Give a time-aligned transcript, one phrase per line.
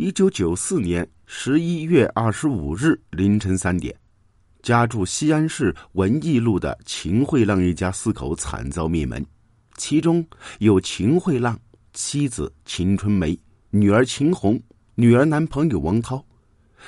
[0.00, 3.92] 一九九四年十一月二十五日凌晨三点，
[4.62, 9.26] 家住西安市文艺路的秦惠浪一家四口惨遭灭门，
[9.76, 10.24] 其中
[10.60, 11.58] 有秦惠浪
[11.94, 13.36] 妻子秦春梅、
[13.70, 14.56] 女儿秦红、
[14.94, 16.24] 女儿男朋友王涛。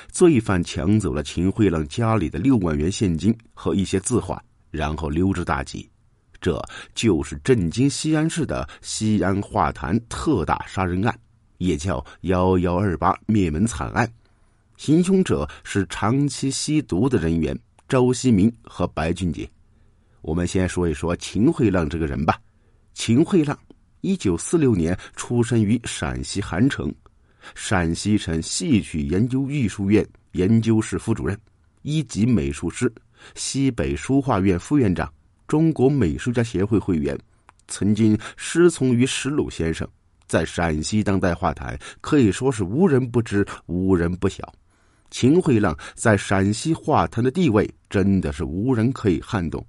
[0.09, 5.85] 罪犯抢走了秦惠浪家里的六万元现金和一些字画，然后溜之大吉。
[6.39, 6.57] 这
[6.95, 11.19] 就是震惊西安市的西安画坛特大杀人案，
[11.61, 14.11] 也叫“幺幺二八”灭门惨案。
[14.77, 19.47] 行凶者是长期吸毒的人员周希明和白俊杰。
[20.21, 22.41] 我们先说一说秦惠浪这个人吧。
[22.95, 23.57] 秦惠浪，
[24.01, 26.91] 一九四六年出生于陕西韩城。
[27.53, 31.39] 陕西省戏曲研究艺术院研究室副主任，
[31.83, 32.91] 一级美术师，
[33.35, 35.11] 西北书画院副院长，
[35.47, 37.17] 中国美术家协会会员，
[37.67, 39.87] 曾经师从于石鲁先生，
[40.31, 44.49] 在陕西当代画坛可以说是无人不知、无人不晓。
[45.09, 49.61] 秦惠浪在陕西画坛的地位真的是无人可以撼动。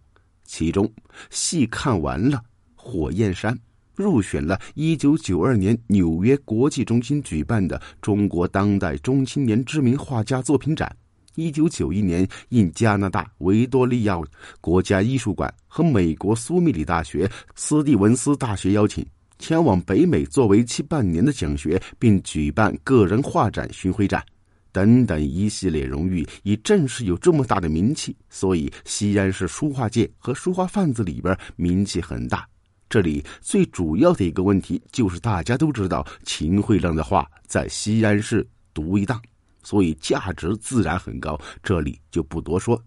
[0.45, 0.89] 其中
[1.31, 2.39] 戏看完了，
[2.77, 3.53] 《火焰山》。
[3.97, 10.97] 入选了1992年纽约国际中心举办的中国当代中青年知名画家作品展。
[11.35, 14.17] 1991年应加拿大维多利亚
[14.61, 19.05] 国家艺术馆和美国苏密里大学斯蒂文斯大学邀请，
[19.43, 24.25] 前往北美做为期半年的讲学，并举办个人画展巡回展，
[24.71, 26.25] 等等一系列荣誉。
[26.45, 32.49] 以正是有这么大的名气，所以西安市书画界和书画贩子里边名气很大。
[32.89, 39.21] 这里最主要的一个问题就是，大家都知道秦惠浪的画在西安市独一档，
[39.65, 41.37] 所以价值自然很高。
[41.65, 42.81] 这里就不多说。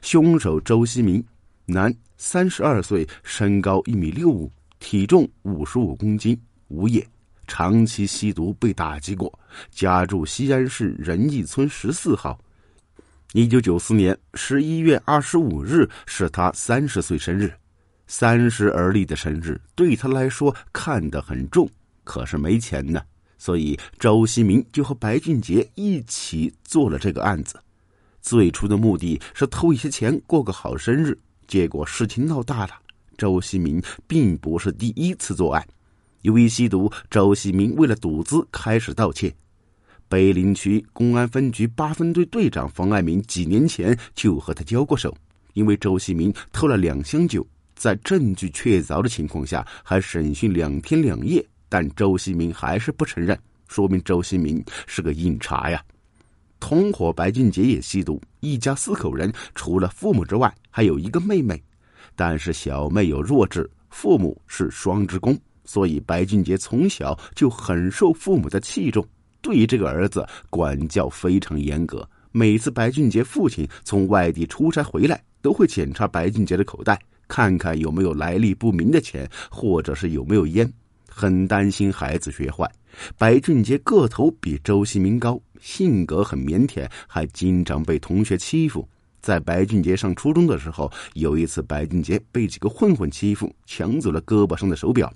[0.00, 1.22] 凶手周希明，
[1.66, 4.50] 男，三十二岁，身高一米六五，
[4.84, 7.08] 体重五十五公斤，无业，
[7.46, 9.32] 长期吸毒被打击过，
[9.70, 12.38] 家住西安市仁义村十四号。
[13.32, 17.50] 一九九四年十一月二十五日是他三十岁生日。
[18.06, 21.66] 三十而立的生日对他来说看得很重，
[22.04, 23.00] 可是没钱呢，
[23.38, 27.58] 所以周希明就和白俊杰一起做了这个案子。
[28.20, 32.83] 最初的目的是偷一些钱过个好生日，结果事情闹大了。
[33.16, 35.66] 周希明并不是第一次作案，
[36.22, 39.34] 由于吸毒，周希明为了赌资开始盗窃。
[40.08, 45.16] 碑林区公安分局八分队队长冯爱民几年前就和他交过手，
[45.54, 47.44] 因为周希明偷了两箱酒。
[47.74, 53.36] 在证据确凿的情况下，还审讯两天两夜，但周希明还是不承认，
[53.66, 55.82] 说明周希明是个硬茬呀。
[56.60, 61.60] 同伙白俊杰也吸毒，一家四口人，除了父母之外，还有一个妹妹，
[62.16, 69.06] 但是小妹有弱智，父母是双职工，所以白俊杰从小就很受父母的器重，
[69.40, 72.08] 对这个儿子管教非常严格。
[72.32, 77.00] 每次白俊杰父亲从外地出差回来，都会检查白俊杰的口袋。
[77.26, 80.70] 看看有没有来历不明的钱，或者是有没有烟，
[81.08, 82.70] 很担心孩子学坏。
[83.16, 88.86] 白俊杰个头比周希明高，性格很腼腆，还经常被同学欺负。
[89.24, 95.10] 在白俊杰上初中的时候，有一次白俊杰被几个混混欺负，抢走了胳膊上的手表，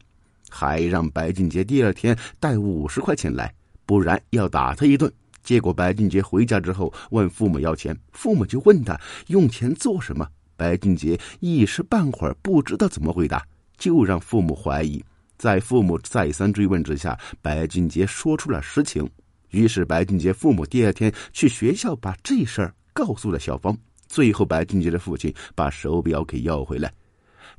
[0.49, 3.53] 还让白俊杰第二天带五十块钱来，
[3.85, 5.13] 不然要打他一顿。
[5.43, 10.27] 结果白俊杰回家之后问父母要钱，父母就问他用钱做什么。
[10.57, 15.05] 白俊杰一时半会儿不知道怎么回答，就让父母怀疑。
[15.37, 19.07] 在父母再三追问之下，白俊杰说出了实情。
[19.51, 23.77] 于是，白俊杰父母第二天去学校把这事儿告诉了校方。
[24.09, 26.93] 最后，白俊杰的父亲把手表给要回来。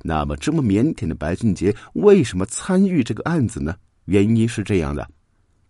[0.02, 3.74] 那么，这么腼腆的白俊杰为什么参与这个案子呢？
[4.04, 5.08] 原因是这样的：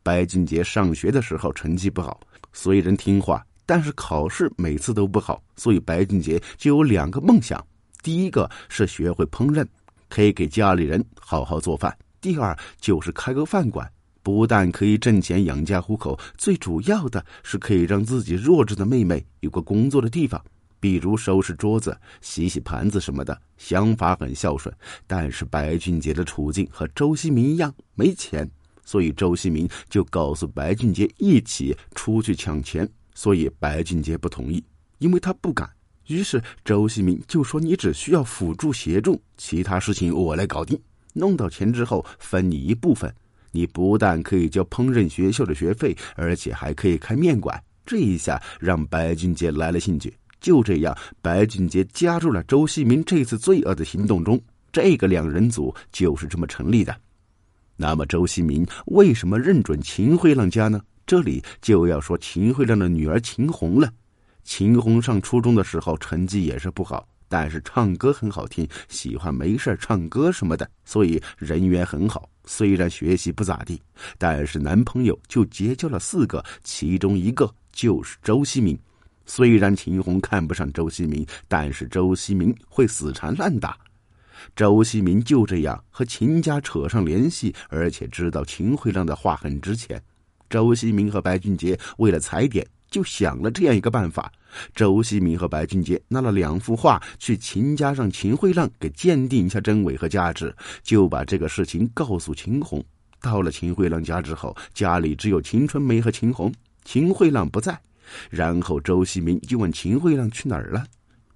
[0.02, 2.20] 白俊杰上学的时候成绩不好，
[2.52, 3.44] 虽然听话。
[3.66, 7.64] 但是考试每次都不好，所以白俊杰就有两个梦想：
[8.02, 9.64] 第一个是学会烹饪，
[10.08, 11.88] 可以给家里人好好做饭；
[12.20, 13.88] 第二就是开个饭馆，
[14.24, 20.44] 不但可以挣钱养家糊口，最主要的是可以让自己弱智的妹妹有个工作的地方，
[20.80, 23.40] 比如收拾桌子、洗洗盘子什么的。
[23.58, 24.74] 想法很孝顺，
[25.06, 28.50] 但是白俊杰的处境和周希明一样没钱，
[28.84, 32.88] 所以周希明就告诉白俊杰一起出去抢钱。
[33.14, 34.64] 所以白俊杰不同意，
[34.98, 35.68] 因为他不敢。
[36.06, 40.80] 于是周希明就说：“你只需要辅助协助，其他事情我来搞定。
[41.12, 43.14] 弄到钱之后分你一部分。
[43.52, 50.14] 你不但可以交烹饪学校的学费，而且还可以开面馆。”这一下让白俊杰来了兴趣。
[50.40, 54.40] 就这样，白俊杰加入了周希明这次罪恶的行动中。
[54.72, 56.96] 这个两人组就是这么成立的。
[57.76, 60.80] 那么，周希明为什么认准秦惠浪家呢？
[61.06, 63.92] 这里就要说秦慧亮的女儿秦红了。
[64.44, 72.28] 秦红上初中的时候成绩也是不好，但是唱歌很好听，喜欢没事唱歌什么的，所以人缘很好。
[72.44, 73.80] 虽然学习不咋地，
[74.18, 78.78] 但是男朋友就结交了四个，其中一个就是周希明。
[79.32, 83.78] 虽然秦红看不上周希明，但是周希明会死缠烂打。
[84.56, 90.02] 周希明就这样和秦家扯上联系，而且知道秦慧亮的话很值钱。
[90.48, 94.32] 周希明和白俊杰为了踩点，就想了这样一个办法。
[94.74, 102.84] 周希明和白俊杰拿了两幅画去秦家，让秦慧亮给鉴定一下真伪和价值，就把这个事情告诉秦红。
[103.20, 106.52] 到了秦慧亮家之后，家里只有秦春梅和秦红，
[106.84, 107.80] 秦慧亮不在。
[108.28, 110.84] 然后周希明就问秦惠亮去哪儿了。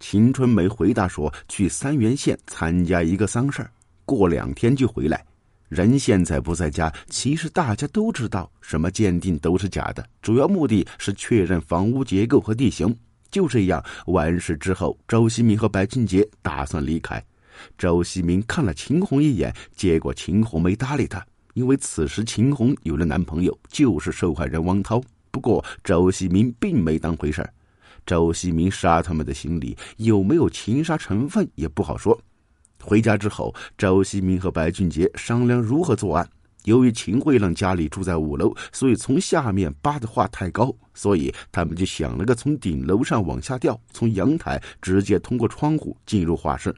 [0.00, 3.66] 秦春梅回答说：“去三原县参加一个丧事
[4.04, 5.24] 过两天就回来。
[5.70, 12.94] 人现在不在家，其实大家都知道，什么鉴定都是假的，主要目的是确认房屋结构和地形。
[13.30, 17.20] 就这样，完事之后，周希明和白俊杰打算离开。
[17.78, 21.24] 周希明看了秦红一眼，结果秦红没搭理他，
[21.54, 25.02] 因为此时秦红有了男朋友，就是受害人汪涛。
[25.34, 27.52] 不过周希明并没当回事儿。”
[28.06, 32.16] 周希明杀他们的心里有没有情杀成分也不好说。
[32.80, 36.28] 回家之后，周希明和白俊杰商量如何作案。
[36.64, 46.74] 由于秦慧亮家里住在五楼，所以从下面扒的话太高，所以他们就想了个从顶楼上往下掉，从阳台直接通过窗户进入画室。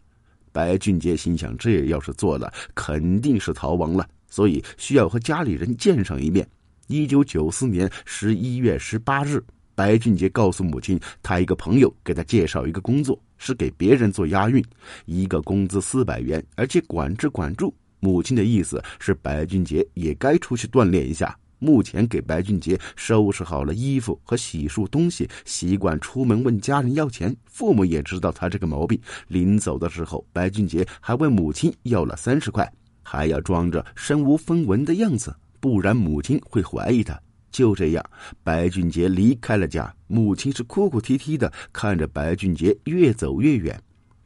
[0.50, 6.48] 白俊杰心想，这要是做了，肯定是逃亡了，所以需要和家里人见上一面。
[6.86, 9.42] 一九九四年十一月十八日。
[9.74, 14.64] 白俊杰告诉母亲，他一个朋友给他介绍一个工作，是给别人做押运，
[15.04, 17.74] 一个工资四百元，而且管吃管住。
[18.00, 21.36] 母亲的意思是白俊杰也该出去锻炼一下。
[21.58, 28.98] 目前给白俊杰收拾好了衣服和洗漱东西，习惯出门问家人要钱，父母也知道他这个毛病。
[29.28, 32.70] 临走的时候，白俊杰还问母亲要了三十块，
[33.02, 37.20] 还要装着身无分文的样子，不然母亲会怀疑他。
[37.50, 38.04] 就这样，
[38.42, 39.94] 白俊杰离开了家。
[40.06, 43.80] 母亲是哭哭啼啼的看着白俊杰越走越远。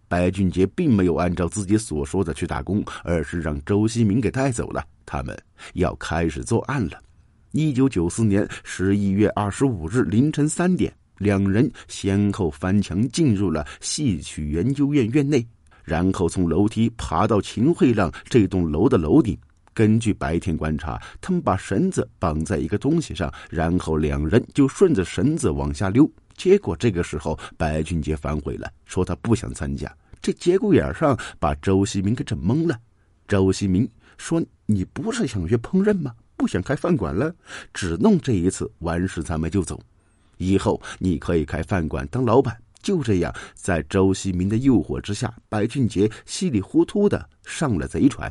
[0.08, 4.84] 白俊杰并没有按照自己所说的去打工，而是让周希明给带走了。
[5.06, 5.40] 他们
[5.74, 7.00] 要开始作案了。
[7.52, 15.46] 一九九四年十一月二十五日凌晨三点，两人先后翻墙进入了戏曲研究院院内，
[15.84, 19.38] 然后从楼梯爬到秦慧亮这栋楼的楼顶。
[19.80, 26.06] 根据白天观察，他们把绳子绑在一个东西上，然后两人就顺着绳子往下溜。
[26.36, 29.90] 结果这个时候，白俊杰反悔了，说他不想参加。
[30.20, 32.78] 这节骨眼上，把周希明给整懵了。
[33.26, 33.88] 周希明
[34.18, 36.14] 说：“你不是想学烹饪吗？
[36.36, 37.34] 不想开饭馆了？
[37.72, 39.80] 只弄这一次，完事咱们就走。
[40.36, 48.30] 以后你可以开饭馆当老板。”就这样，在周希明的诱惑之下，白俊杰稀里糊涂的上了贼船。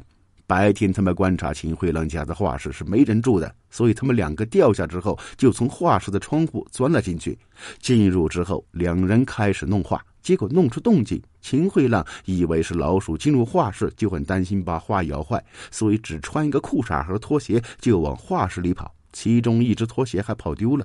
[0.50, 7.38] 白天，他们观察秦慧亮家的画室是没人住的，所以他们两个掉下之后，就从画室的窗户钻了进去。
[7.78, 11.22] 进入之后，两人开始弄画，结果弄出动静。
[11.40, 18.92] 秦慧亮以为是老鼠进入画室，就很担心把画咬坏，所以只穿一个裤衩和拖鞋就往画室里跑。
[19.14, 20.84] 其中一只拖鞋还跑丢了。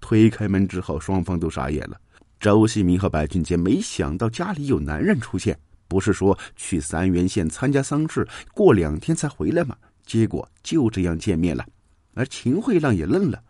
[0.00, 1.96] 推开门之后，双方都傻眼了。
[2.40, 5.56] 周希明和白俊杰没想到家里有男人出现。
[5.94, 9.76] 不是说去三原县参加丧事，过两天才回来吗？
[10.04, 11.64] 结果就这样见面了，
[12.14, 13.40] 而秦惠浪也愣了，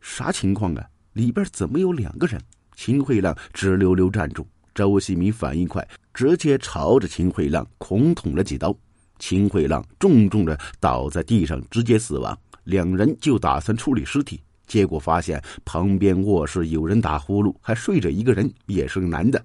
[0.00, 0.86] 啥情况啊？
[1.12, 2.40] 里边怎么有两个人？
[2.74, 8.74] 秦惠浪直溜溜站住，周希明反应快，直接朝着秦惠浪狂捅了几刀，
[9.18, 12.34] 秦惠浪重重的倒在地上，直接死亡。
[12.64, 19.44] 两人就打算处理尸体，结果发现旁边卧室有人打呼噜，还睡着一个人，也是个男的。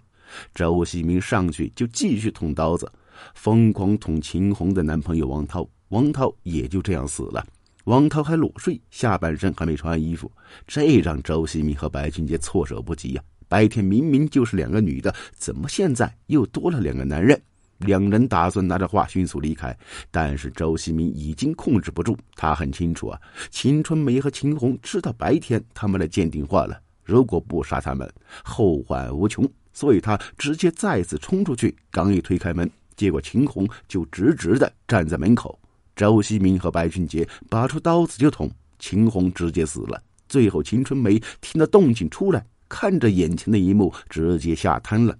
[0.53, 2.91] 周希明上去就继续捅刀子，
[3.35, 7.45] 疯狂捅秦红的男朋友王涛，王涛也就这样死了。
[7.85, 10.31] 王涛还裸睡，下半身还没穿衣服，
[10.67, 13.23] 这让周希明和白俊杰措手不及呀。
[13.47, 17.41] 白天明明就是两个女的，怎么现在又多了两个男人？
[17.79, 19.75] 两人打算拿着画迅速离开，
[20.11, 23.19] 但是周希明已经控制不住，他很清楚啊，
[23.49, 28.07] 秦春梅和秦红知道白天他们的鉴定画了，如果不杀他们，
[28.43, 29.49] 后患无穷。
[29.73, 35.57] 所以他直接再次冲出去，刚一推开门，结果秦红就直直的站在门口。
[35.95, 40.01] 周希明和白俊杰拔出刀子就捅，秦红直接死了。
[40.27, 45.17] 最后，秦春梅听到动静出来，看着眼前的一幕，直接吓瘫了，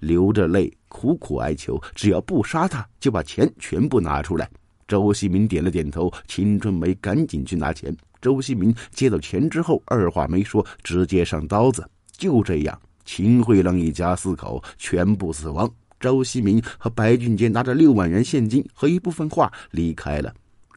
[0.00, 4.50] 流着泪苦苦哀求：只要不杀他，就把钱全部拿出来。
[4.86, 7.96] 周希明点了点头，秦春梅赶紧去拿钱。
[8.20, 11.88] 周西明接到钱之后，二话没说，直接上刀子。
[12.16, 15.66] 就这样，秦慧浪一家四口全部死亡。
[15.98, 20.32] 周锡明和白俊杰拿着六万元现金和一部分画离开了。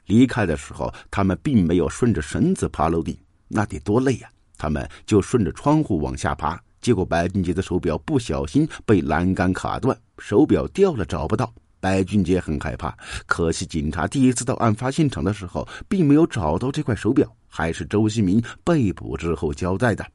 [0.06, 3.16] 离开的时候，他们并没有顺着绳子爬楼顶，
[3.50, 4.30] 那得多累呀！
[4.58, 6.58] 他们就顺着窗户往下爬。
[6.80, 11.54] 结果，白俊杰的手表不小心被栏杆卡断，手表掉了，找不到。
[11.82, 12.96] 白俊杰很害怕，
[13.26, 20.06] 可惜警察第一次到案发现场的时候，并没有找到这块手表，还是周锡明被捕之后交代的。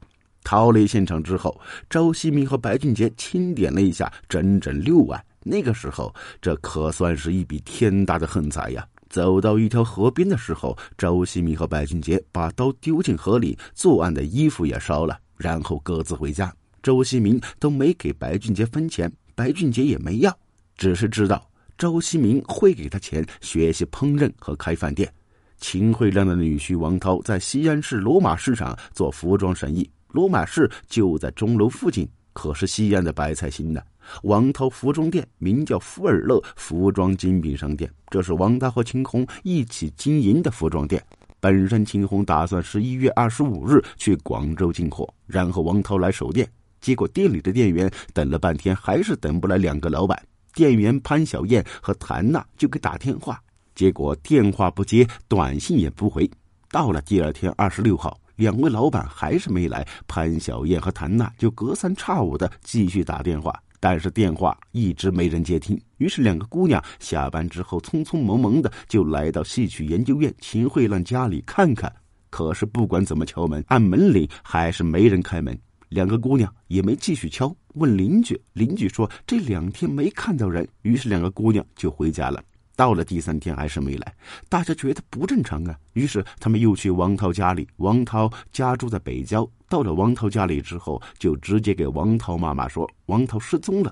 [0.47, 5.21] 逃离现场之后，周西明和白俊杰清点了一下，整整六万。
[5.43, 8.87] 那个时候，这可算是一笔天大的横财呀！
[9.09, 16.49] 走到一条河边的时候，周西明和白俊杰把刀丢进河里，作案的衣服也烧了，然后各自回家。
[16.81, 20.33] 周西明都没给白俊杰分钱，白俊杰也没要，
[20.77, 21.45] 只是知道。
[21.77, 25.13] 周西明会给他钱学习烹饪和开饭店。
[25.59, 33.79] 秦慧亮的女婿王涛在西安市罗马市场做服装生意，罗马市就在钟楼附近，可是西安的白菜心呢。
[34.23, 40.99] 王涛服装店名叫福尔乐服装精品商店，这是王涛和秦红一起经营的服装店。
[41.39, 46.49] 本身秦红打算十一月二十五日去广州进货，然后王涛来守店，
[46.81, 50.19] 结果店里的店员等了半天，还是等不来两个老板。
[50.51, 53.39] 店员潘小燕和谭娜就给打电话，
[53.75, 56.27] 结果电话不接，短信也不回。
[56.71, 65.79] 到了第二天二十六号，两位老板还是没来，潘小燕和谭娜就隔三差五的继续打电话，但是电话一直没人接听。
[65.97, 71.91] 于是两个姑娘下班之后匆匆忙忙的就来到戏曲研究院秦慧兰家里看看，
[72.29, 75.59] 可是不管怎么敲门，按门铃还是没人开门。
[75.89, 82.43] 两个姑娘也没继续敲，问邻居，邻居说这两天没看到人，于是两个姑娘就回家了。
[82.77, 84.15] 到了第三天还是没来，
[84.47, 87.67] 大家觉得不正常啊，于是他们又去王涛家里。
[87.77, 93.91] 王涛家住在北郊，到了王涛家里之后，就直接给王涛妈妈说王涛失踪了。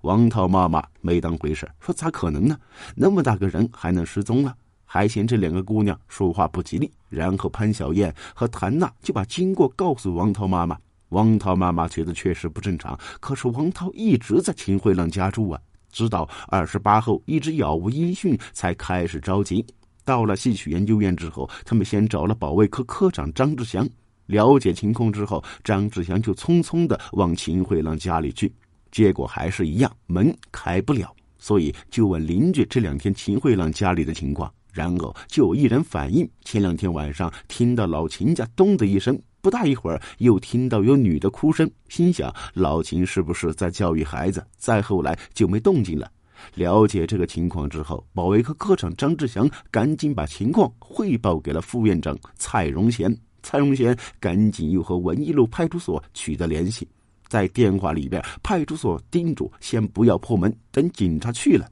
[0.00, 2.58] 王涛妈妈没当回事，说咋可能呢？
[2.96, 4.56] 那么大个人还能失踪了？
[4.86, 6.90] 还嫌这两个姑娘说话不吉利。
[7.10, 10.78] 然后潘晓燕和谭娜就把经过告诉王涛妈妈。
[11.10, 15.60] 王涛妈妈觉得确实不正常，可是王涛一直在秦慧浪家住啊，
[15.92, 19.64] 直到二十八后一直杳无音讯，才开始着急。
[20.04, 23.88] 到了戏曲研究院之后，他们先找了保卫科科长张志祥，
[24.26, 28.52] 了解情况之后，张志祥就匆匆的往秦慧兰家里去，
[28.90, 39.16] 结果还是一样，门开不了，所以就问邻居这两天秦慧兰家里的情况，然后就有一人反映，前两天晚上听到老秦家咚的一声。
[39.42, 44.46] 不大一会儿，又听到有女的哭声，心想老秦是不是在教育孩子？
[44.56, 46.08] 再后来就没动静了。
[46.54, 53.12] 了解这个情况之后，保卫科科长张志祥赶紧把情况汇报给了副院长蔡荣贤。
[53.42, 56.86] 蔡荣贤赶紧又和文艺路派出所取得联系，
[57.26, 61.68] 在电话里边，派出所叮嘱先不要破门，等警察去了。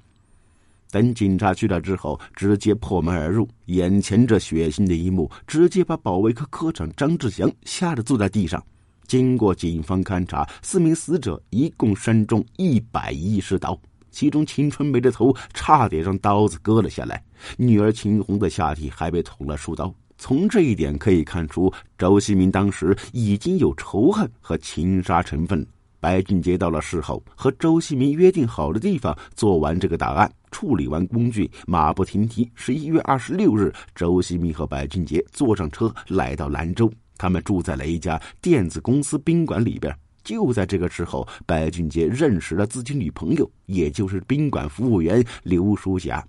[0.91, 8.63] 等警察去了之后，直接破门而入，眼前这血腥的一幕，直接把保卫科科长张志祥吓得坐在地上。
[9.07, 13.81] 经过警方勘查，四名死者一共身中一百一十刀，
[14.11, 17.23] 其中秦春梅的头差点让刀子割了下来，
[17.57, 19.93] 女儿秦红的下体还被捅了数刀。
[20.17, 25.67] 从这一点可以看出，周锡明当时已经有仇恨和情杀成分。
[26.01, 32.51] 白俊杰到了事后，和周西明约定好的地方做完这个档案，处理完工具，马不停蹄。
[32.55, 39.95] 十一月二十六日，周西明和白俊杰坐上车来到兰州，他们住在了一家电子公司宾馆里边。
[40.25, 46.27] 就在这个时候，白俊杰认识了自己女朋友，也就是宾馆服务员刘淑霞。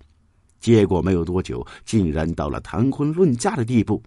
[0.60, 4.00] 结果没有多久，竟然到了谈婚论嫁的地步。